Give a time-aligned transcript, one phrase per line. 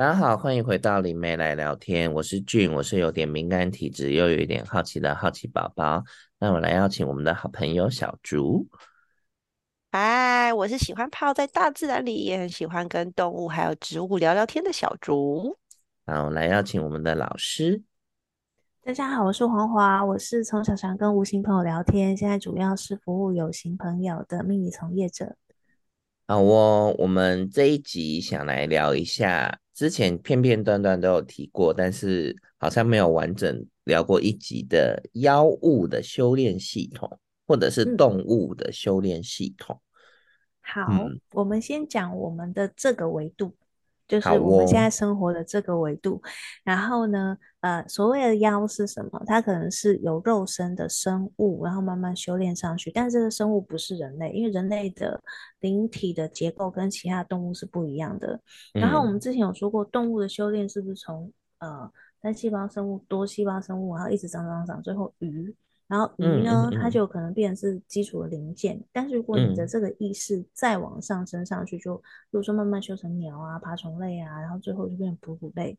[0.00, 2.10] 大家好，欢迎回到灵媒来聊天。
[2.10, 6.02] 我是俊，我是有点敏感体质又有一点好奇的好奇宝宝。
[6.38, 8.66] 那我来邀请我们的好朋友小竹。
[9.92, 15.54] 嗨，我是喜欢泡在大自然里，也很喜欢跟动物还有植物聊聊天的小竹。
[16.06, 17.82] 好，我来邀请我们的老师。
[18.82, 25.36] 大家好，我是黄华，我是从小常跟无形朋友聊天，现在主要是服务有形朋友的命理从业者。
[26.26, 39.80] 好哦，我们这一集想来聊一下，之前片片段段都有提过，但是好像没有完整聊过一集的妖物的修炼系统，或者是动物的修炼系统。
[40.76, 43.56] 嗯、好，嗯、我们先讲我们的这个维度。
[44.06, 46.22] 就是我们现在生活的这个维度，哦、
[46.62, 49.22] 然后呢，呃，所谓的妖是什么？
[49.26, 52.90] 它可能是有肉身的生物，然后慢慢修炼上去。
[52.90, 55.22] 但是这个生物不是人类，因为人类的
[55.60, 58.40] 灵体的结构跟其他动物是不一样的。
[58.74, 61.90] 嗯、然后我们之前有说过，动物的修炼是不是从呃
[62.22, 65.54] 单细胞生物、多细胞生物，然后一直长长长，最后鱼。
[65.86, 68.80] 然后鱼呢，嗯嗯嗯、它就可能变成是基础的零件。
[68.92, 75.76] 但是如果你的这个意识再往上升上去，就比如说慢慢修成鸟啊、爬虫类啊，然后最后就变成哺乳类。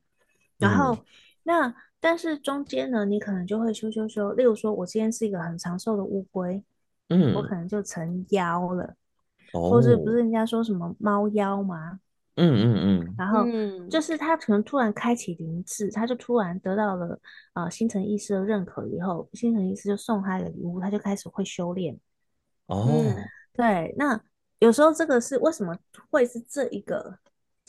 [0.58, 1.06] 然后、嗯、
[1.44, 4.32] 那但是中间呢，你可能就会修修修。
[4.34, 6.64] 例如说，我今天是一个很长寿的乌龟，
[7.10, 8.96] 嗯，我可能就成妖了，
[9.54, 12.00] 哦、或是不是人家说什么猫妖吗？
[12.36, 13.46] 嗯嗯嗯，然后
[13.90, 17.20] 就是他可能突然开启灵智，他就突然得到了
[17.54, 22.00] 啊、呃、星辰意识的认可以后，星辰医师就送他一个礼物，他就开始会修炼。
[22.68, 23.16] 哦、嗯，
[23.54, 24.20] 对，那
[24.60, 25.78] 有时候这个是为什么
[26.10, 27.20] 会是这一个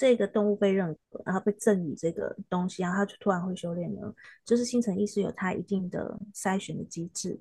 [0.02, 4.12] 这个动物被认可，然后被赠予这个东西，然后他就突然会修炼呢？
[4.44, 7.38] 就是星辰意识有它一定的筛选的机制。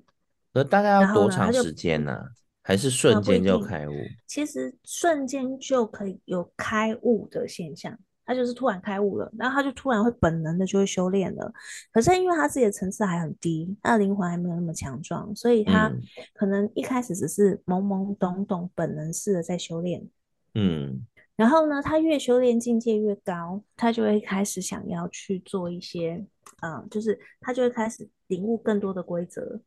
[0.52, 2.24] 那大概要多长时间呢？
[2.62, 3.92] 还是瞬间就开悟？
[4.28, 11.52] 其实瞬间就可以有开悟的现象，他就是突然开悟了，然后他就突然会本能的就会修炼了。
[11.90, 15.90] 可是因为他自己的层次还很低，他的灵魂还没有那么强壮，所以他
[16.32, 20.08] 可能一开始只是懵懵懂懂、本能式的在修炼。
[20.54, 21.04] 嗯，
[21.36, 26.24] 然后呢，他越修炼境界越高，他就会开始想要去做一些，
[26.60, 29.60] 嗯，就是他就会开始领悟更多的规则。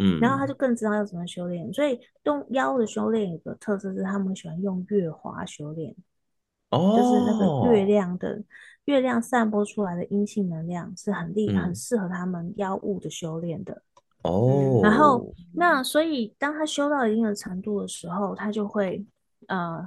[0.00, 5.92] 嗯，然后他就更知道要怎么修炼，所以用妖的修炼有个特色是，他们喜欢用月华修炼，
[6.70, 8.40] 哦，就是那个月亮的
[8.84, 13.82] 月亮散播出来的阴性能量是很厉害，嗯、很适合他们妖物的修炼的。
[14.22, 19.04] 哦，然后那所以当他修到一定的程度的时候，他就会
[19.48, 19.84] 呃，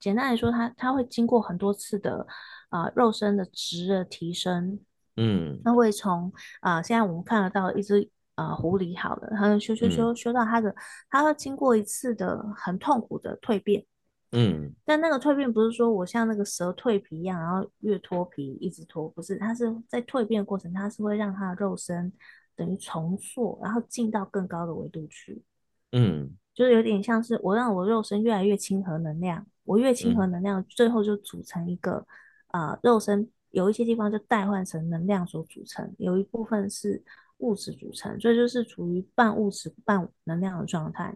[0.00, 2.26] 简单来说他，他他会经过很多次的
[2.68, 4.78] 啊、呃、肉身的值的提升，
[5.16, 8.10] 嗯，它会从啊、呃、现在我们看得到一只。
[8.38, 10.72] 啊、呃，狐狸好了，他修修修修到它的，
[11.10, 13.84] 它会经过一次的很痛苦的蜕变，
[14.30, 22.12] 嗯，但那个蜕变不是说我像那个蛇蜕皮一样，然后越脱皮一直脱，不是，它是在蜕变过程，它是会让它的肉身
[22.54, 25.42] 等于重塑，然后进到更高的维度去，
[25.90, 32.04] 嗯，就是有点像是我让我肉身越来越亲和能量，我越亲和能量，嗯、最后就组成一个
[32.48, 37.04] 啊、呃，肉身有一些地方就代换成能量所组成，有一部分是。
[37.40, 41.14] 物质组成，所以就是处于半物质半能量的状态。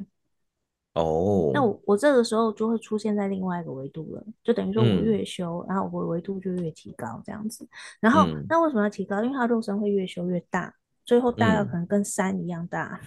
[0.94, 1.50] 哦，oh.
[1.52, 7.68] 那我我这个时候就会出现在另外一个维度了，就等于说我越修，嗯、然后我的维度就越提高这样子。
[7.98, 9.20] 然后、嗯、那为什么要提高？
[9.24, 10.72] 因为它肉身会越修越大，
[11.04, 13.00] 最后大到可能跟山一样大。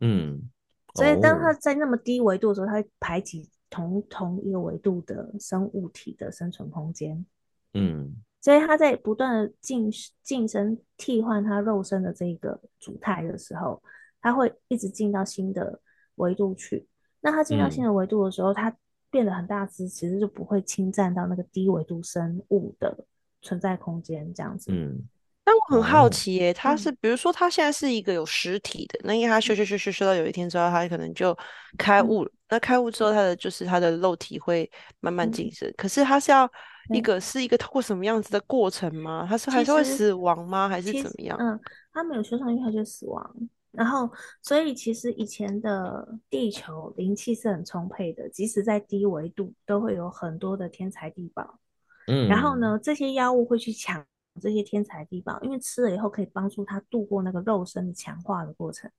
[0.00, 0.50] 嗯
[0.94, 0.96] ，oh.
[0.96, 7.24] 所以当它在那么低维度的时候，它会排挤同同一个维度的生物体的生存空间。
[7.72, 8.14] 嗯。
[8.42, 9.88] 所以他在不断的晋
[10.22, 13.80] 晋升、替换他肉身的这个主态的时候，
[14.20, 15.80] 他会一直进到新的
[16.16, 16.84] 维度去。
[17.20, 18.76] 那他进到新的维度的时候，他、嗯、
[19.12, 23.06] 变得很大只，其实就不会侵占到那个低维度生物的
[23.42, 24.72] 存在空间，这样子。
[24.72, 25.08] 嗯。
[25.44, 31.36] 但我很好奇耶，他是比如说他现在是一个有实体的，那因为他修修修修修到有一天之后，他可能就
[31.78, 32.30] 开悟了。
[32.52, 34.70] 那开悟之后，他的就是他的肉体会
[35.00, 35.72] 慢慢晋升。
[35.76, 36.48] 可是他是要。
[36.92, 39.24] 一个是一个通过什么样子的过程吗？
[39.26, 40.68] 他是还是会死亡吗？
[40.68, 41.38] 还是怎么样？
[41.40, 41.58] 嗯，
[41.92, 43.34] 他没有修上去，他就死亡。
[43.70, 44.10] 然后，
[44.42, 51.60] 所以其实以前的地球灵气是很充沛的，即使在低维度，都会有很多的天才地宝。
[52.08, 54.04] 嗯，然后呢，这些妖物会去抢
[54.40, 58.90] 这些天才地宝，因为吃了以后可以帮助他度过那个肉身的强化的过程。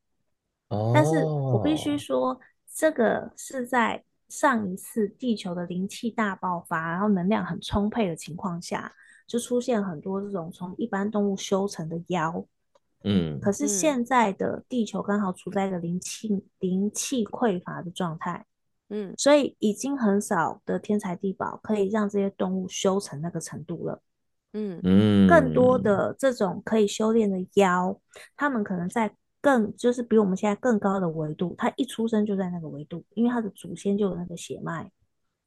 [0.69, 2.39] 哦，但是我必须说，
[2.73, 4.03] 这个是在。
[4.29, 8.91] 上一次地球的灵气大爆发，然后能量很充沛的情况下，
[9.27, 12.43] 就出现很多这种从一般动物修成的妖。
[13.03, 18.43] 嗯，可是现在的地球刚好处在一个灵气灵气匮乏的状态。
[18.89, 24.01] 嗯，所以已经很少的天才地宝可以让这些动物修成那个程度了。
[24.53, 28.01] 嗯嗯，更多的这种可以修炼的妖，
[28.35, 34.89] 他们可能在更就是比我们现在更高的维度，他一出生就在那个维度，因为他的祖先就有那个血脉，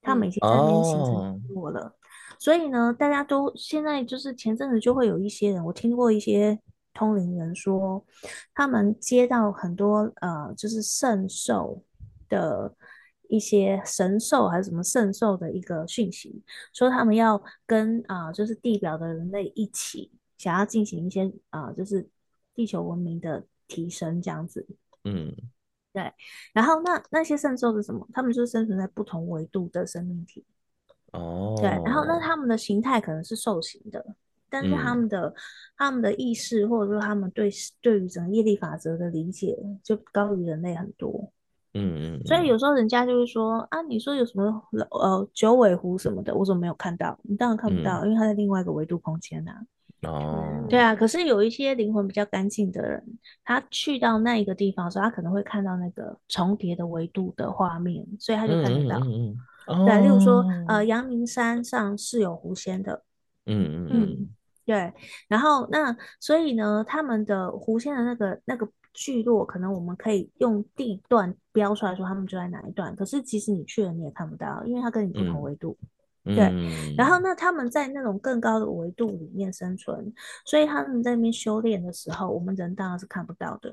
[0.02, 1.80] 他们已经在那边形成过了。
[1.80, 1.92] 哦、
[2.38, 6.60] 所以呢，大家都现在就是前阵子就会有一些人，我听过一些
[6.92, 8.04] 通灵人说，
[8.54, 11.82] 他们接到很多呃，就是圣兽
[12.28, 12.76] 的。
[13.28, 22.08] 一些神兽还是什么圣兽的一个讯息，说他们要跟啊、呃，就是地表的人类一起，想要进行一些啊、呃，就是
[22.54, 24.66] 地球文明的提升这样子。
[25.04, 25.34] 嗯，
[25.92, 26.12] 对。
[26.52, 28.06] 然后那那些圣兽是什么？
[28.12, 30.44] 他们就是生存在不同维度的生命体。
[31.12, 31.54] 哦。
[31.58, 31.68] 对。
[31.84, 34.04] 然后那他们的形态可能是兽形的，
[34.50, 35.34] 但是他们的、嗯、
[35.76, 41.32] 他们的意识或者说他们对对于整个业力法则的理解就高于人类很多。
[41.78, 47.18] 嗯嗯，所以有时候人家就会说啊，你说有什么呃九尾狐什么的，我怎么没有看到？
[47.22, 49.60] 你当然看不到，嗯、因为它在另外一个维度空间呐、啊。
[50.02, 50.94] 哦，对啊。
[50.94, 53.02] 可是有一些灵魂比较干净的人，
[53.44, 58.98] 他去到那一个地方的时候，他可能会看到那个重叠的维度的画面，所以他就看得到。
[59.00, 59.36] 嗯嗯
[59.68, 63.02] 嗯、对，例如说呃，阳明山上是有狐仙的。
[63.46, 64.28] 嗯嗯嗯，
[64.64, 64.92] 对。
[65.28, 68.68] 然后那所以呢，他们的狐仙的那个那个。
[68.98, 75.76] 聚落可能我们可以用地段标出来说他们就在哪一段，可是其实你去了你也看不到，因为它跟你不同维度。
[76.26, 80.12] 嗯、对，嗯、然后那他们在那种更高的维度里面生存，
[80.44, 83.72] 所以他们在那边修炼的时候，我们人当然是看不到的。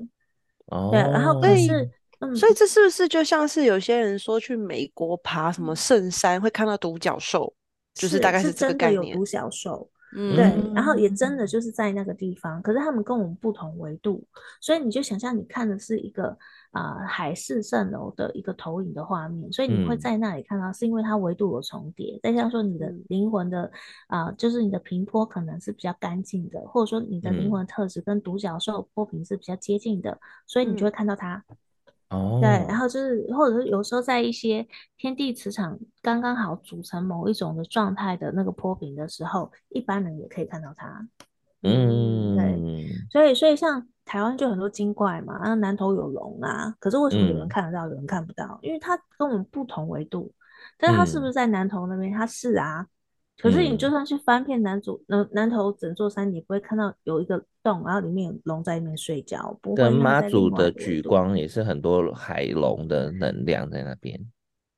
[0.66, 1.90] 哦，对，然后可是，
[2.20, 7.52] 嗯，所以这是不是就像是有些人说去美国爬什么圣山会看到独角兽，
[7.94, 9.08] 就是大概是这个概念。
[9.08, 9.90] 有独角兽。
[10.14, 10.44] 嗯、对，
[10.74, 14.24] 然后也真的就是在那个地方，可是他们跟我们不同维度，
[14.60, 16.28] 所以你就想象你看的是一个
[16.70, 22.18] 啊、呃、海市蜃楼的一个投影的画面，所以你会在那里看到，是因为它维度有重叠。
[22.22, 23.70] 再像说你的灵魂的
[24.06, 31.44] 啊、呃，就是你的平坡可能是比较干净的，或者说你的灵魂特质跟独角兽波平是比较接近的，所以你就会看到它。
[32.14, 34.66] 哦，对，然后就是，或者是有时候在一些
[34.96, 41.06] 天地磁场刚刚好组成某一种的状态的那个波频的时候，一般人也可以看到它。
[41.62, 48.58] 嗯，对，所以所以像台湾就很多精怪嘛，啊，南投有龙啊，可是为什么有人看得到，嗯、有人看不到？
[48.62, 50.32] 因为它跟我们不同维度，
[50.78, 52.12] 但是它是不是在南投那边？
[52.12, 52.86] 它是啊。
[53.36, 59.58] 可是你就算去翻遍南祖南南头整座山，你不会看到有一个洞，然后里面有龙在里面睡觉。
[59.60, 59.76] 不会。
[59.76, 64.18] 跟妈祖的举光也是很多海龙的能量在那边。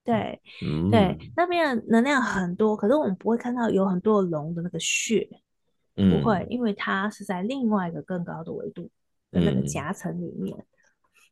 [0.03, 5.29] 对，嗯、对，那边的能量很多，可是我们不会看到有很多龙的那个血，
[5.95, 8.91] 不会，嗯、因为它是在另外一个更高的维度
[9.31, 10.57] 的那个夹层里面。
[10.57, 10.67] 嗯、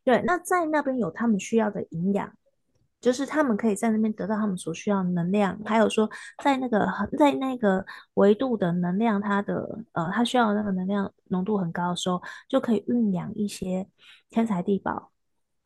[0.05, 2.33] 对，那在那边有他们需要的营养。
[3.05, 6.09] 就是他们可以在那边得到他们所需要的能量，还有说
[6.43, 7.85] 在那个在那个
[8.15, 12.19] 维度的能量，它的呃，它需要的那个能量浓度很高的时候，
[12.49, 13.87] 就可以酝酿一些
[14.31, 15.11] 天材地宝，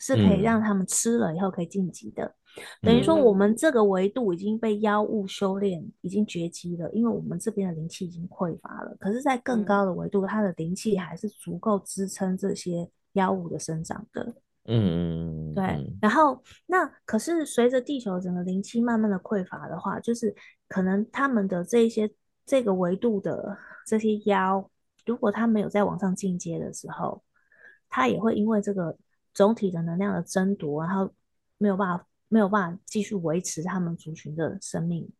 [0.00, 2.34] 是可以让他们吃了以后可以晋级的。
[2.82, 8.96] 嗯、等于说我们这个维度已经被妖物修炼，已经绝迹了，因为我们这边的灵气已经匮乏了。
[8.98, 14.34] 可是，在更高的维度，它的灵气还是足够支撑这些妖物的生长的。
[14.70, 20.34] 嗯，对，然后那可是随着地球整个灵气慢慢的匮乏的话，就是
[20.68, 22.10] 可能他们的这些
[22.44, 23.56] 这个维度的
[23.86, 24.70] 这些妖，
[25.06, 27.22] 如果他没有再往上进阶的时候，
[27.88, 28.94] 他也会因为这个
[29.32, 31.10] 总体的能量的争夺，然后
[31.56, 35.10] 没有办法没有办法继续维持他们族群的生命。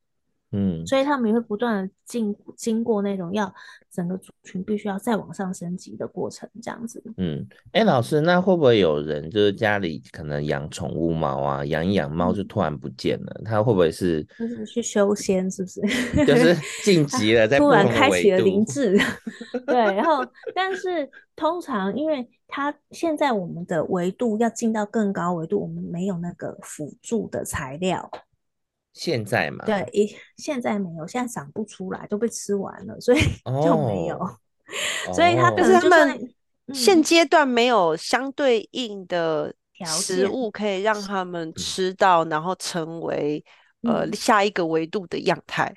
[0.52, 3.52] 嗯，所以他们也会不断的进经过那种要
[3.90, 7.02] 整个族群必须要再往上升级的过程，这样子。
[7.18, 13.40] 嗯，哎、欸，老师，那会不会有人就是家里可能养宠物猫啊，养一养猫就突然不见了？
[13.44, 15.80] 他会不会是就是去修仙，是不是？
[16.24, 18.98] 就是晋级了，在突然开启了灵智。
[19.66, 20.24] 对，然后
[20.54, 28.10] 但是通常因为他现在我们的维度要进到更高维度，我们没有那个辅助的材料。
[28.92, 33.18] 现在嘛，对，一现在没有，现在长不出来，都被吃完了，所以
[33.64, 34.16] 就没有。
[35.08, 36.34] 哦、所以它可是他们
[36.74, 39.54] 现阶段没有相对应的
[39.86, 43.42] 食物可以让他们吃到，然后成为、
[43.82, 45.72] 嗯、呃下一个维度的样态。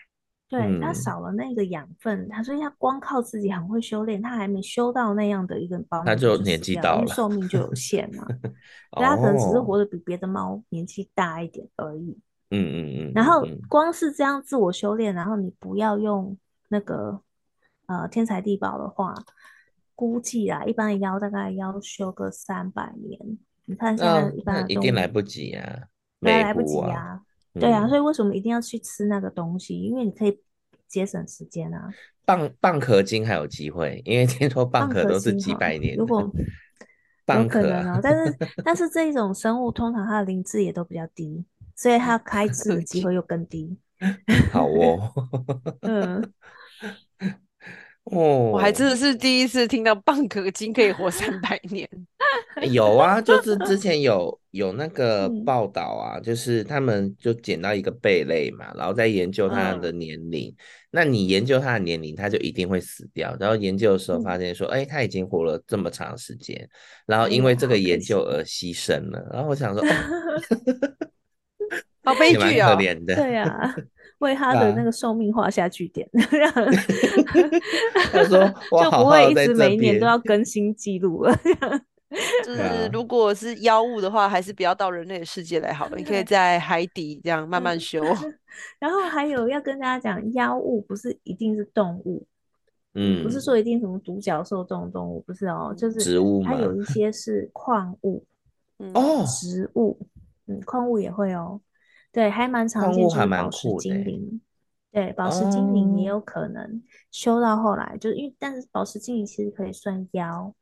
[0.49, 8.25] 对，它少了那个养分，他所以它光靠自己很会修炼，它还没修到那样的一个包，它就年纪到了，寿命就有限嘛。
[8.91, 12.19] 所以他可能只是活得比别的猫年纪大一点而已。
[12.51, 16.37] 嗯嗯嗯，然后光是这样自我修炼，然后你不要用
[16.69, 17.21] 那个
[17.87, 19.15] 呃天才地宝的话，
[19.95, 23.19] 估计啊，一般的妖大概要修个三百年。
[23.65, 25.83] 你看现在一般一定来不及啊，
[26.19, 27.21] 没来不及啊，
[27.53, 29.79] 嗯、对啊，所以为什么一定要去吃那个东西？
[29.79, 30.39] 因为你可以
[30.87, 31.89] 节省时间啊。
[32.25, 35.95] 蚌蚌壳精还有机会，因为听说蚌壳都是几百年。
[35.95, 36.21] 如果
[37.27, 41.43] 有可能哦，但是但是这一种生物通常它的灵智也都比较低，
[41.81, 43.75] 所以它开智的机会又更低。
[44.53, 45.11] 好哦，
[45.81, 46.33] 嗯。
[48.03, 51.87] 哦，我还真的是第一次听到蚌壳精可以活三百年。
[52.71, 60.49] 有啊，就是之前有有那个报道啊，嗯、就是他们就捡到一个贝类嘛，然后再研究它的年龄。
[60.49, 60.55] 嗯、
[60.89, 63.37] 那你研究它的年龄，它就一定会死掉。
[63.39, 66.67] 然后研究的时候发现说，哎、嗯，它、欸、已经活了这么长时间，
[67.05, 69.19] 然后因为这个研究而牺牲了。
[69.19, 69.83] 嗯、然后我想说，
[72.03, 73.75] 好悲剧啊，可怜的，对呀、啊。
[74.19, 76.51] 为他的那个寿命画下句点， 让
[78.11, 78.47] 他说
[78.83, 81.35] 就不会一直每一年都要更新记录了。
[82.45, 82.61] 就是
[82.93, 85.97] 如果是妖物的话，还是不要到人类的世界来好了。
[85.97, 87.99] 你可以在海底这样慢慢修。
[88.77, 92.23] 然后还有要跟大家讲，妖物不是一定是动物，
[92.93, 98.23] 嗯，不是说一定什么独角兽这种动物，不是哦，就是植物，它有一些是矿物，
[98.93, 99.97] 哦，植物，
[100.45, 101.59] 嗯，矿物也会哦。
[102.11, 104.41] 对，还蛮常见，就是宝石精灵。
[104.91, 110.53] 对，宝石精灵也有可能修到后来，哦、就是因为，但是宝石精灵其实可以算妖，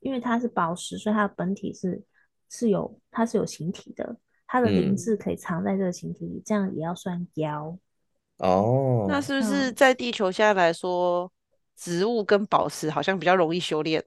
[0.00, 2.02] 因为它是宝石，所以它的本体是
[2.50, 7.78] 是有，它是有形体的，它的灵智可以藏在这个形体里，嗯、这样也要算妖。
[8.36, 11.30] 哦，那是不是在地球现在来说，嗯、
[11.74, 14.04] 植物跟宝石好像比较容易修炼？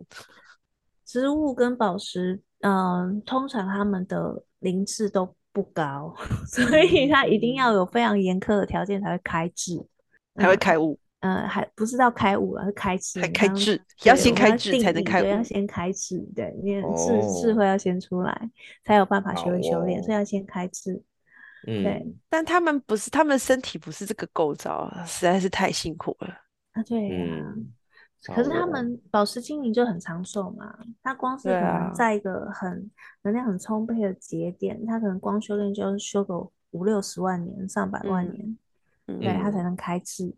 [1.03, 5.35] 植物跟宝石，嗯、呃，通常他们的灵智都。
[5.53, 6.13] 不高，
[6.47, 9.83] 所以他一定要有非常严苛的条件才会开智，
[10.35, 10.97] 才会开悟。
[11.19, 13.21] 嗯，还不是到开悟了，是开智。
[13.29, 18.49] 开智要先开智才能开悟，要先开智，对，因为智智慧要先出来，
[18.83, 20.93] 才有办法学会修炼，所以要先开智。
[21.67, 26.29] 嗯对，但他们不是，他们身体不是这个构造，实在是太辛苦了。
[26.71, 27.53] 啊，对呀。
[28.23, 32.89] 可是他们宝石精灵就很长寿嘛，他光是可能在一个很
[33.23, 36.37] 能量很充沛的节点，他可能光修炼就修个
[36.71, 38.57] 五六十万年、上百万年，
[39.19, 40.31] 对，他才能开智，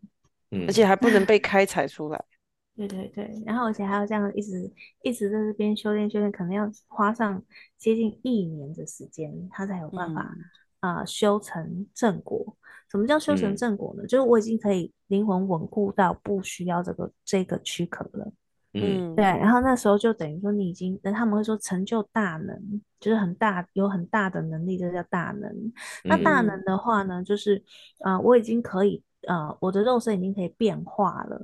[0.66, 2.24] 而且还不能被开采出来。
[2.74, 4.72] 对对对，然后而且还要这样一直
[5.02, 7.40] 一直在这边修炼修炼，可能要花上
[7.76, 10.34] 接近一年的时间，他才有办法
[10.80, 12.56] 啊修成正果。
[12.90, 14.02] 什么叫修成正果呢？
[14.02, 18.32] 嗯、就是我已经可以灵魂稳固到不需要这个这个躯壳了。
[18.76, 19.24] 嗯，对。
[19.24, 25.48] 然后那时候就等于说你已经，那他们会说成就大能，就是很大有很大的能力，这叫大能。
[25.48, 27.62] 嗯、那大能的话呢，就是
[28.00, 31.40] 啊、呃，我已经可以啊、呃，我的肉身已经可以变化了。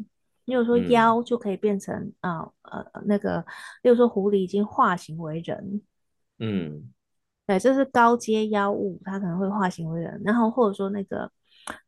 [0.46, 3.38] 例如说妖就可以变成啊呃，呃那个，
[3.82, 5.80] 例如说狐狸已经化形为人。
[6.40, 6.92] 嗯，
[7.46, 10.20] 对，这是高阶妖物，它可能会化形为人。
[10.24, 11.30] 然后或者说那个。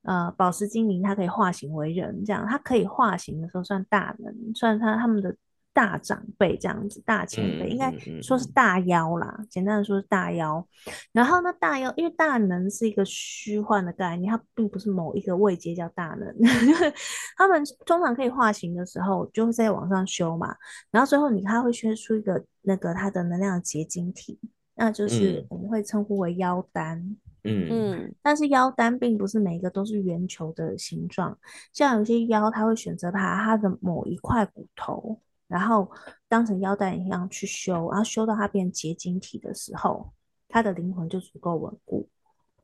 [0.02, 5.34] 呃，宝石精灵它可以化形为人，这样它可以化形的时候算大能，算他他们的
[5.74, 9.38] 大长辈这样子，大前辈，应该说是大妖啦。
[9.48, 10.66] 简单的说是大妖。
[11.12, 16.34] 然后呢，大妖因为大能是一个虚幻的概念，它并不是某一个位阶叫大能。
[17.38, 20.54] 他们通常可以化形的时候，就会在往上修嘛。
[20.90, 24.38] 然后最后你看它会修出一个那个它的能量的结晶体，
[24.74, 26.98] 那就是我们会称呼为妖丹。
[26.98, 31.37] 嗯嗯，但是腰丹并不是每一个都是圆球的形状，
[31.72, 35.18] 像有些腰，它会选择把它的某一块骨头，
[35.49, 35.90] 然后
[36.28, 40.12] 当成腰带一样去修，然后修到它变结晶体的时候，
[40.49, 42.08] 它的灵魂就足够稳固。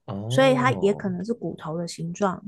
[0.06, 2.42] 哦，所以它也可能是骨头的形状。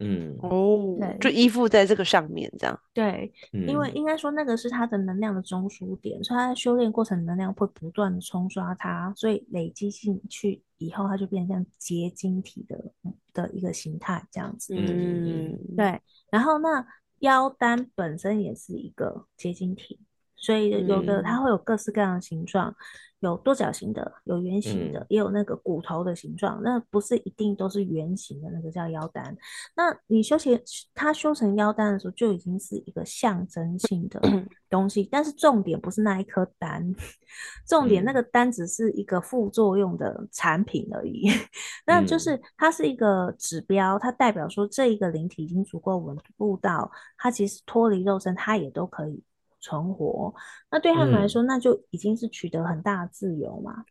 [0.00, 2.78] 嗯哦，对，就依附在这个上面这样。
[2.92, 12.92] 对，因为应该说那个是它的能量的中枢点，所以它在修炼过程能量会不断的冲刷它，所以累积进去以后，它就变成像结晶体的
[13.32, 14.74] 的一个形态这样子。
[14.76, 16.00] 嗯，对。
[16.30, 16.84] 然后那
[17.20, 20.00] 腰丹本身也是一个结晶体，
[20.36, 22.74] 所以有的它会有各式各样的形状。
[23.20, 26.60] 有多角形的，有圆形的，嗯、也有那个骨头的形状。
[26.62, 29.34] 那不是一定都是圆形的，那个叫腰丹。
[29.74, 30.60] 那你修成
[30.94, 34.20] 它修成腰丹的时候，就已经是一个象征性的
[34.68, 35.08] 东西。
[35.10, 36.94] 但是重点不是那一颗丹，
[37.66, 41.26] 重点那个丹只是一个副作用的产品而已。
[41.32, 41.48] 嗯、
[41.86, 49.24] 那就是它是一个指标，它代表说这一个灵体已经足够稳固到，它其实脱离肉身，它也都可以。
[49.64, 50.34] 存活，
[50.70, 53.82] 那对他们来说，那就已经是取得很大的自由嘛。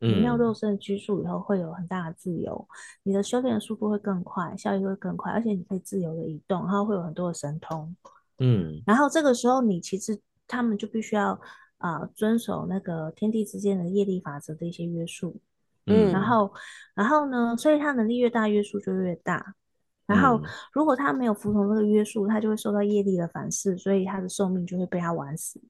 [0.00, 2.68] 嗯、有肉身的拘束以后，会有很大的自由，
[3.04, 7.96] 你的修炼的速度会更快，效率会更快，而且你可以自由的移动，然后会有很多的神通。
[8.38, 11.30] 嗯，然后这个时候，你其实他们就必须要
[11.78, 15.40] 啊、呃、遵守那个天地之间的业力法则的一些约束。
[15.86, 16.52] 嗯，然后，
[16.94, 19.54] 然后呢，所以他能力越大，约束就越大。
[20.06, 20.40] 然后
[20.72, 25.60] 如果他没有服从这个约束，他就会受到业力的反噬，所以他的寿命就会被他玩死。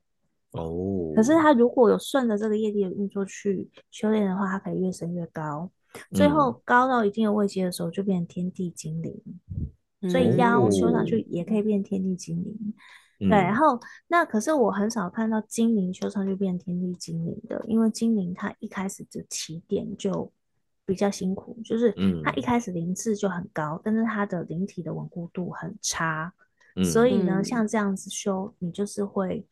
[0.52, 1.12] 哦。
[1.14, 5.70] 可是他如果有顺着这个业力的运作去修炼的话，他可以越升越高，
[6.12, 9.22] 最后高到一定的位阶的时候，就变成天地精灵。
[10.00, 12.74] 嗯、所以妖修上去也可以变天地精灵。
[13.20, 20.30] 对，然后那可是我很少看到精灵修上去变天地精灵的，因为精灵它一开始的起点就
[20.86, 26.32] 比较辛苦，就是它一开始灵智就很高，但是它的灵体的稳固度很差，
[26.92, 29.46] 所以呢，像这样子修，你就是会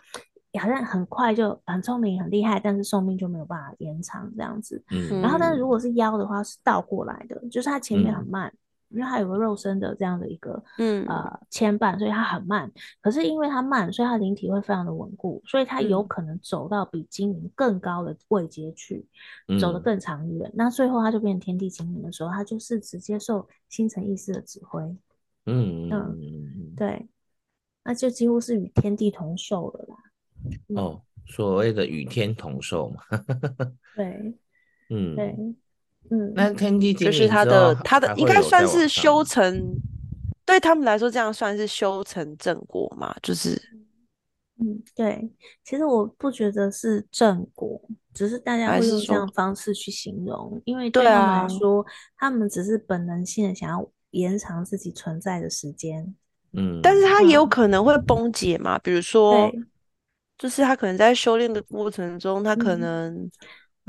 [0.60, 4.82] 好像很快就很聪明很厉害，但是寿命就没有办法延长这样子。
[5.22, 8.52] 然后但是如果是妖的话，是倒过来的，就是它前面很慢。
[8.92, 12.70] 因为它有个肉身的这样的一个，嗯呃牵绊，所以它很慢。
[13.00, 19.06] 可是因为它慢，所以它灵体会非常的稳固，所以它有可能走到比精灵更高的位阶去，
[19.48, 20.50] 嗯、走得更长远。
[20.54, 24.82] 那最后它就变成天地精灵的时候，它就是直接受星辰意识的指挥。
[25.46, 27.08] 嗯嗯，对，
[27.84, 29.96] 那就几乎是与天地同寿了啦。
[30.80, 33.02] 哦，所谓的与天同寿嘛。
[33.96, 34.34] 对，
[34.90, 35.36] 嗯，对。
[36.10, 39.74] 嗯，那天地就是他的，他的应该算是修成，
[40.44, 43.16] 对他们来说，这样算是修成正果嘛？
[43.22, 43.50] 就是，
[44.60, 45.30] 嗯，对。
[45.64, 47.80] 其实我不觉得是正果，
[48.12, 51.82] 只是大家会用这样的方式去形容，因为对他们来说，
[52.18, 56.14] 他们只是本能性的想要延长自己存在的时间。
[56.52, 58.78] 嗯，但是他也有可能会崩解嘛？
[58.80, 59.50] 比如说，
[60.36, 63.30] 就是他可能在修炼的过程中，他可能。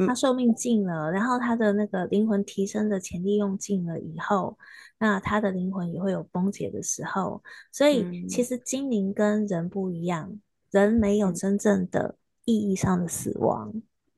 [0.08, 4.58] 他寿命尽了，然后他的那个灵魂提升的潜力用尽了以后，
[5.00, 7.42] 那他的灵魂也会有崩解的时候。
[7.72, 10.40] 所以其实精灵跟人不一样，
[10.72, 13.74] 人没有真正的意义上的死亡，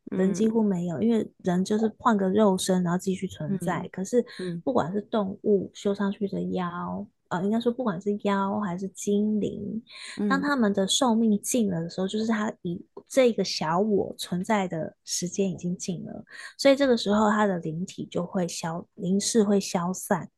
[0.05, 3.87] 人几乎没有，因为人就是换个肉身然后继续存在。
[3.91, 4.25] 可是
[4.63, 7.07] 不管是动物修上去的妖。
[7.29, 9.81] 呃，应该说，不管是妖还是精灵，
[10.29, 16.23] 当他们的寿命尽了的时候，嗯、就是他以这个小我存在的时间已经尽了，
[16.57, 20.29] 所以这个时候他的灵体就会消，灵识会消散，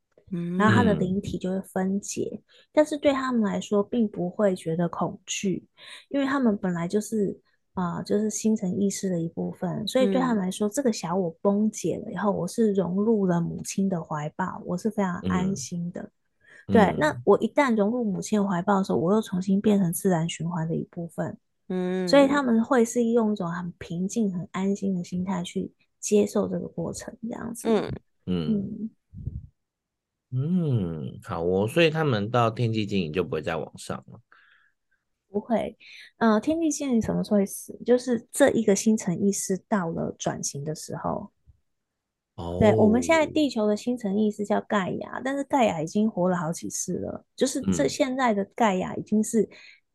[0.58, 2.30] 然后他的灵体就会分解。
[2.34, 5.68] 嗯、但是对他们来说，并不会觉得恐惧，
[6.10, 7.38] 因为他们本来就是
[7.74, 16.02] 啊、呃，就是星辰意识的一部分，所以对他们来说，嗯、这个小我崩解了以后，我是融入了母亲的怀抱，我是非常安心的。
[16.02, 16.12] 嗯
[16.68, 21.38] 对，那我一旦融入母亲的怀抱的时候，我又重新变成自然循环的一部分。
[21.70, 27.70] 嗯，所以他们会是用一种很平静、很安心的心态去接受这个过程，这样子。
[27.70, 27.92] 嗯
[28.26, 28.90] 嗯
[30.32, 31.66] 嗯，好哦。
[31.66, 34.20] 所以他们到天际精灵就不会再往上了？
[35.30, 35.78] 不会。
[36.18, 37.80] 呃，天地精灵什么时候会死？
[37.86, 41.32] 就是这一个星辰意识到了转型的时候。
[42.60, 49.50] 对，我们现在地球的星辰意识叫盖亚，但是盖亚已经活了好几次了，就是这现在的盖亚已经是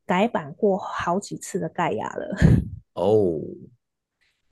[0.04, 2.36] 改版过好几次的盖亚了。
[2.94, 3.38] 哦，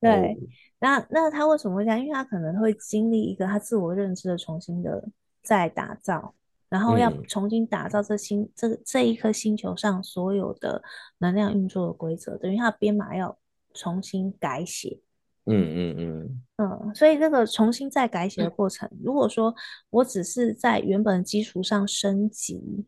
[0.01, 0.39] 对，
[0.79, 1.99] 那那他为什么会这样？
[2.01, 5.09] 因为他可能会经历一个他自我认知的重新的
[5.43, 6.33] 再打造，
[6.69, 10.81] 然后要重新打造这星、嗯、这这一颗星球上所有的
[11.19, 13.37] 能量运作的规则，等于他的编码要
[13.75, 15.01] 重新改写。
[15.47, 16.43] 嗯嗯嗯。
[16.57, 19.55] 嗯，所以这个重新再改写的过程，如果说
[19.89, 22.87] 我只是在原本基础上升级，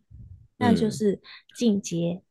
[0.58, 1.20] 那就是
[1.56, 2.12] 进阶。
[2.12, 2.22] 嗯、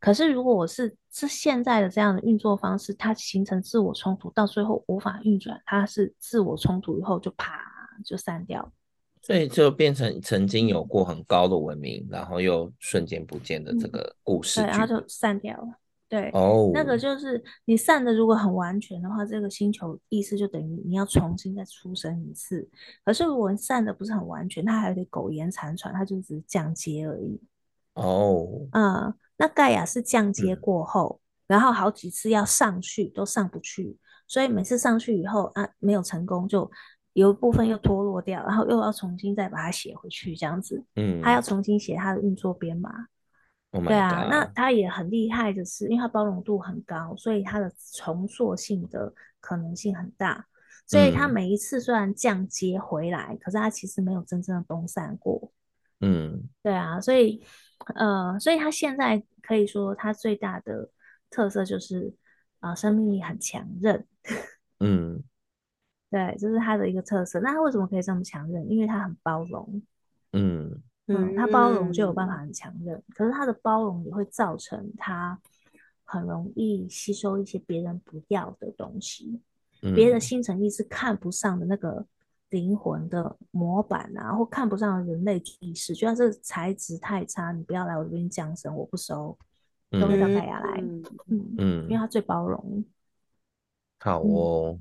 [0.00, 7.60] 可是如果我是是现在的这样的运作方式，它形成自我冲突，到最后无法运转，它是自我冲突以后就啪
[8.04, 8.72] 就散掉，
[9.22, 15.68] 所以就变成曾经有过很高的文明，然后又瞬间不见的这个故事，嗯，对，然后就散掉了。
[16.08, 16.70] 对，哦，oh.
[16.72, 22.68] 那个就是你散的如果很完全的话，这个星球意思就等于你要重新再出生一次。
[23.04, 27.40] 可是如果你散的不是很完全，它还有点苟延残喘，它就只是降阶而已。
[27.94, 28.68] 哦，oh.
[28.70, 36.70] 嗯，那盖亚是降阶过后，嗯、然后好几次要上去都上不去，所以每次上去以后啊没有成功，就
[37.14, 40.84] 有一部分又脱落掉，然后又要重新再把它写回去，这样子。
[40.94, 42.90] 嗯，他要重新写他的运作编码。
[43.76, 50.46] Oh、对啊，那他也很厉害的是，因为他包容度很高，所以他的重塑性的可能性很大。
[50.86, 55.52] 所以他每一次虽然降阶回来，嗯、可是他其实没有真正的崩散过。
[56.00, 57.44] 嗯，对啊，所以
[57.96, 60.88] 呃，所以他现在可以说他最大的
[61.28, 62.14] 特色就是
[62.60, 64.06] 啊、呃，生命力很强韧。
[64.80, 65.22] 嗯，
[66.10, 67.40] 对，这、就是他的一个特色。
[67.40, 68.70] 那他为什么可以这么强韧？
[68.70, 69.82] 因为他很包容。
[70.32, 70.82] 嗯。
[71.06, 72.36] 嗯，他包容就有办法。
[72.38, 75.40] 很强韧，可是他的包容也会造成他
[76.04, 79.40] 很容易吸收一些别人不要的东西，
[79.94, 82.06] 别的星辰意是看不上的那个
[82.50, 89.36] 灵魂的模板啊，或看不上人类意识，觉得这材质太差，你不要来我这边降生，我不收，
[89.90, 90.80] 都会到盖亚来。
[90.80, 91.02] 嗯。
[91.28, 92.84] 嗯，嗯，因为他最包容。
[93.98, 94.78] 好哦，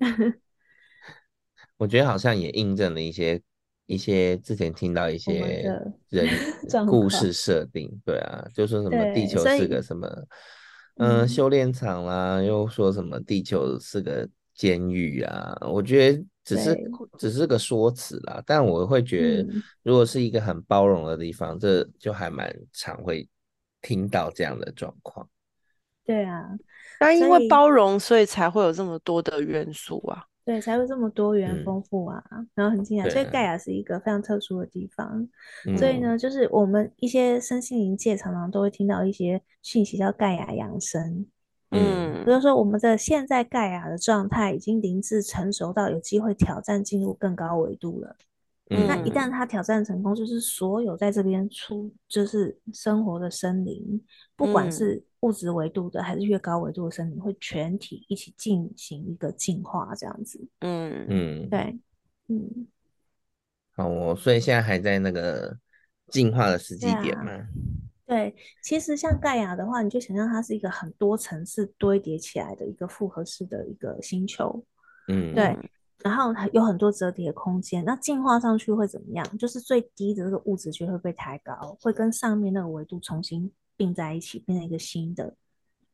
[0.00, 0.40] 嗯、
[1.78, 3.40] 我觉得好像也印证了一些
[3.86, 5.64] 一些之前听到一些
[6.08, 6.28] 人
[6.86, 10.06] 故事设定，对啊，就说什么地球是个什么，
[10.96, 19.48] 嗯、呃，修炼场啦，又说什么地球是个监狱啊，我觉得只是只是个说辞啦，但我会觉得，
[19.82, 23.28] 如果是一个很包容的地方，嗯、这就还蛮常会
[23.82, 25.28] 听到这样的状况。
[26.04, 26.44] 对啊。
[26.98, 33.10] 但因为包容，所以才会有这么多的元素啊，对，才会这么多元丰富啊，嗯、然后很惊讶。
[33.10, 35.28] 所以盖亚是一个非常特殊的地方。
[35.66, 41.26] 嗯、所以呢，就是我们一些身心灵界常常都会听到一些讯息，叫盖亚扬升。
[41.72, 48.16] 嗯，比如说我们的现在盖亚的状态已经灵智成熟到有机会挑战进入更高维度了。
[48.70, 54.02] 嗯，那一旦他挑战成功，就是所有在这边出就是生活的生灵，
[54.34, 60.44] 不管是物质维度的还是越高维度的生灵，会全体一起进行一个进化，这样子。
[60.60, 61.78] 嗯嗯，对，
[62.26, 62.66] 嗯。
[63.76, 65.56] 好哦，所以现在还在那个
[66.08, 67.46] 进化的时机点吗？
[68.04, 74.64] 对，其实像盖亚的话，你就想象它是一个很多层次堆叠起来的一个复合式的一个星球。
[75.08, 75.56] 嗯，对。
[76.04, 79.38] 然后有很多折叠的空间，那进化上去会怎么样？
[79.38, 85.34] 就是最低的这个物质就会被抬高，会跟上面那个维度重新并在一起，变成一个新的。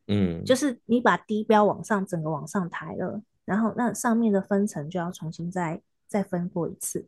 [0.09, 7.07] 嗯，就是你把低标往上，整个往上抬了，然后那上面的分层就要重新再再分过一次。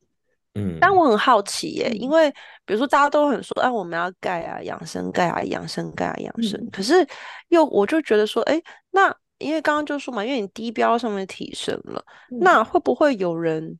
[0.54, 2.30] 嗯，但我很好奇耶，因为
[2.64, 7.06] 比如说大家都很说，哎，我们要盖啊养生，盖啊养生，盖啊养生，可是
[7.48, 9.14] 又我就觉得说，哎，那。
[9.38, 13.78] 因为刚刚就说嘛，因为你低标上面提升了，嗯、那会不会有人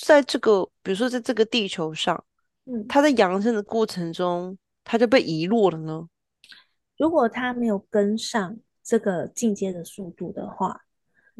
[0.00, 2.24] 在这个，比如说在这个地球上，
[2.66, 6.08] 嗯，他在扬升的过程中，他就被遗落了呢？
[6.96, 10.80] 如果他没有跟上这个进阶的速度的话，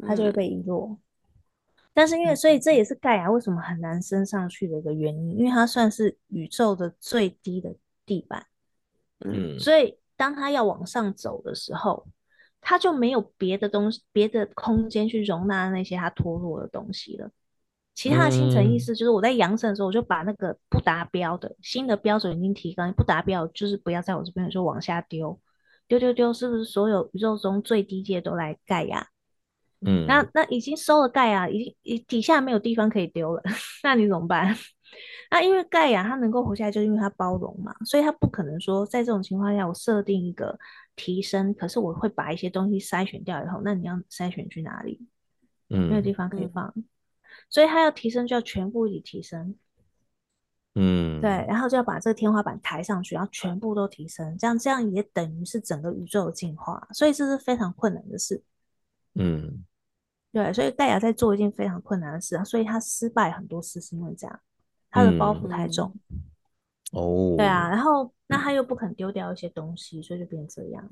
[0.05, 0.89] 他就会被遗落。
[0.89, 0.97] 嗯、
[1.93, 7.73] 但是因为，所以这也是盖亚为什么很难升上去的一个原因，因为它算是宇宙的最低的
[8.05, 8.45] 地板，
[9.19, 12.05] 嗯，所以当他要往上走的时候。
[12.67, 17.29] 他就没有别的东西、别的空间去容纳那些他脱落的东西了。
[17.93, 25.39] 其他的星层意思就是，我在扬升的时候，我就把那个不达标的新的标准已经提高，不达标就是不要在我这边，就往下丢，
[25.87, 29.09] 丢丢丢，是不是所有宇宙中最低阶都来盖呀？
[29.85, 33.43] 嗯，那那已经收了盖啊，已经底下没有地方可以丢了，
[33.83, 34.57] 那你怎么办？
[35.29, 40.57] 那因为盖亚它能够活下来，就是因为它包容嘛，所以它不可能说在这种情况下，我设定一个。
[40.97, 45.05] 提升，可是我会把一些东西筛选掉以后，那你要筛选去哪里？
[45.67, 46.85] 嗯，没有地方可以放，嗯、
[47.49, 49.53] 所以它要提升就要全部一起提升。
[50.75, 58.41] 嗯，对，然后就要把这个天花板抬上去，然后全部都提升，这样这样也等于是整个宇宙的进化，所以这是非常困难的事。
[59.15, 59.65] 嗯，
[60.31, 64.39] 对，所以盖亚在做一件非常困难的事啊，所以他失败很多次是因为这样，
[64.95, 65.93] 他的包袱太重。
[66.09, 66.21] 嗯
[66.91, 70.89] 哦，对啊，然后那他又不肯丢掉一些东西，所以就变这样。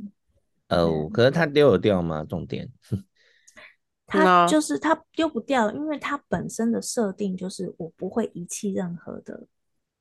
[0.68, 2.26] 哦，可是他丢得掉吗？
[2.26, 2.70] 重点，
[4.06, 9.48] 他就是他丢不掉，因为他本身的设定就是我不会遗弃任何的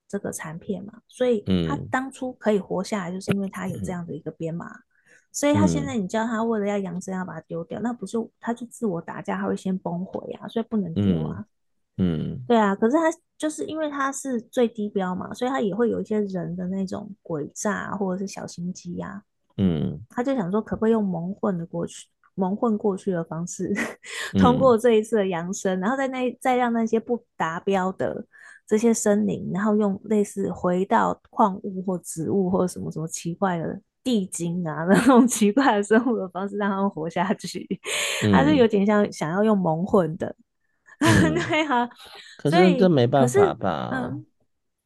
[0.08, 4.66] 这个残片嘛，所以他当初可以活下来，就是因为他有这样的一个编码。
[4.66, 4.82] 嗯、
[5.30, 11.46] 所以他现在你叫他为了要扬升要把它丢掉，那不是他就自我打架，他会先崩毁啊，所以不能丢啊。
[12.02, 13.04] 嗯嗯，对啊，可是他
[13.38, 19.22] 就是因为他是最低标嘛，所以他也会有一些人的那种诡诈或者是小心机呀。
[19.56, 23.72] 嗯，他就想说，可不可以用蒙混的过去、蒙混过去的方式，
[24.40, 28.26] 通过这一次的扬升，嗯、然后在那再让那些不达标的
[28.66, 37.66] 这些森林，然后用类似回到矿物或植物或者什么什么奇怪的地精啊 那种奇怪的生物的方式，让他们活下去。
[38.24, 40.34] 嗯、他是有点像想要用蒙混的。
[41.02, 41.88] 嗯、 对啊，
[42.38, 43.90] 可是这没办法吧？
[43.92, 44.24] 嗯，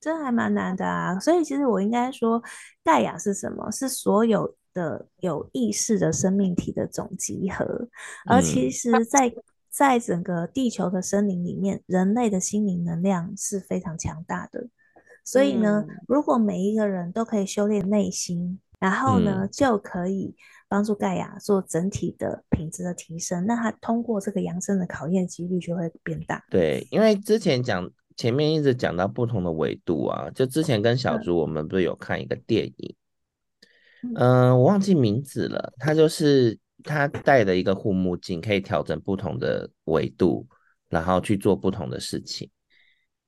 [0.00, 1.18] 这还蛮难的啊。
[1.20, 2.42] 所以其实我应该说，
[2.82, 3.70] 盖亚是什么？
[3.70, 7.88] 是所有的有意识的生命体的总集合。
[8.24, 9.36] 而其实在，在
[9.70, 14.68] 在整个地球的森林里面，人类的心灵能量是非常强大的。
[15.22, 20.34] 所以呢，嗯、如果每一个人都可以修炼内心，然后呢，嗯、就可以。
[20.68, 26.44] 帮助盖亚做整体的品质的提升，那它通过这个扬升的考验几率就会变大。
[26.50, 32.96] 对，因为之前讲前面一直讲到不同的维度啊，就之前跟小猪我们不是有看一个电影，
[34.16, 40.46] 嗯、呃，我忘记名字了，他就是他戴的一个护目镜，可以调整不同的维度，
[40.88, 42.50] 然后去做不同的事情。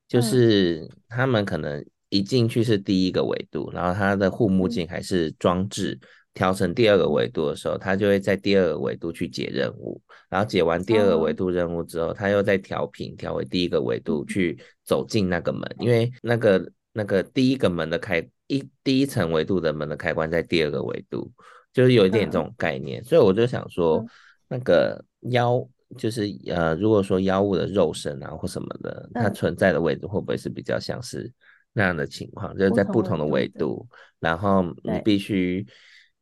[0.09, 6.01] 就是他们可能一进去是第一个维度，然后它的护目镜还是装置
[6.38, 21.29] 调成第二个维度的时候，他就会在第二个维度去解任务，然后解完第二个维度任务之后，他又再调频调回第一个维度去走进那个门，因为那个那个第一个门的开一第一层维度的门的开关在第二个维度，
[21.72, 24.07] 就是有一点这种概念，所以我就想说
[24.46, 25.68] 那个妖。
[25.96, 31.33] 就是呃，如果说妖物的肉身啊或什么的，它存在的位置会不会是比较像是
[31.72, 32.55] 那样的情况？
[32.59, 33.88] 就是在不同的维度，
[34.20, 35.66] 然后你必须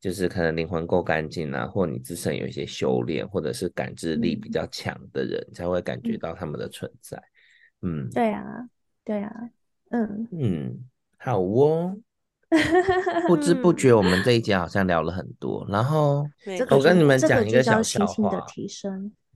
[0.01, 7.23] 就是可能灵魂够干净啊，或你自身有一些修炼，或者是感知力比较强的人，才会感觉到他们的存在。
[7.83, 8.69] 嗯，对啊，
[9.05, 9.33] 对啊，
[9.91, 10.85] 嗯嗯，
[11.19, 11.97] 好哦。
[13.27, 16.25] 不知不觉我们这一节好像聊了很多，然后
[16.71, 18.47] 我跟你们讲一个小笑话。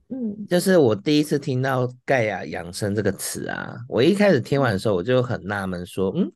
[0.07, 6.31] 嗯，就是我第一次听到盖亚养生这个词啊，我一开始听完的时候，我就很纳闷，说，嗯，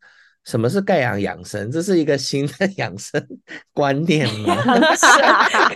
[0.45, 1.69] 什么是盖亚养生？
[1.73, 3.21] 这是一个新的养生
[3.73, 4.55] 观念吗？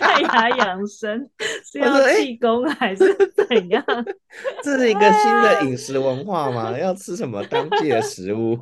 [0.00, 1.28] 盖亚养生
[1.70, 3.14] 是要气功还是
[3.48, 3.84] 怎样？
[4.62, 6.76] 这是一个新的饮食文化吗？
[6.78, 8.56] 要吃什么当季的食物？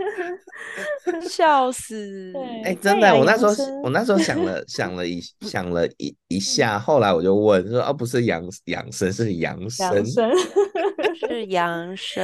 [1.28, 2.32] 笑死！
[2.64, 10.04] 哎、欸，真的，我那时候我那时候想了 想了一想了一一下，后来我就问说，哦，不是养养生，是养生，
[11.18, 12.22] 是养生。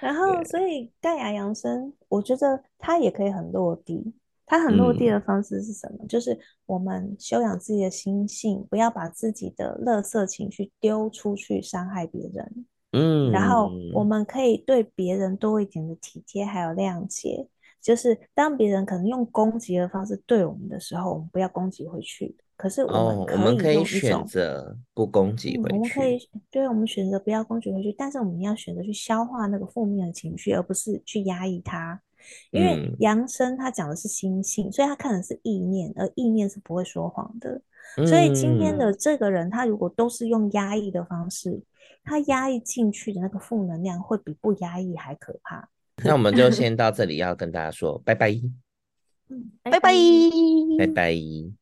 [0.00, 4.12] 然后，所以盖亚养生，我觉得它也可以很落地。
[4.44, 6.04] 它很落地的方式是什么？
[6.04, 12.66] 嗯、就是我们修养自己的心性，不要把自己的垃圾情绪丢出去伤害别人。
[12.92, 17.48] 嗯，然后我们可以对别人多一点的体贴，还有谅解。
[17.80, 22.36] 就是当别人可能用攻击的方式对我们的时候，我们不要攻击回去。
[22.54, 25.74] 可是我们可以用一种、哦、我们可以选择不攻击回去。
[25.74, 32.00] 嗯、我们可以对我们选择不要攻击回去，但是我们要选择去消化那个负面的情绪，而不是去压抑它。
[32.52, 37.60] 因为扬升他讲的是心性，所以他看的是意念，而意念是不会说谎的。
[38.06, 41.60] 所以今天的这个人，他如果都是用压抑的方式，
[42.04, 45.68] 他压抑进去的那个负能量，会比不压抑还可怕。
[46.04, 48.32] 那我们就先到这里，要跟大家说拜拜。
[49.28, 49.94] 嗯，拜拜，
[50.78, 51.61] 拜拜。